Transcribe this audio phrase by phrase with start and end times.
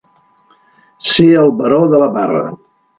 [1.11, 2.45] Ser el baró de la Barra.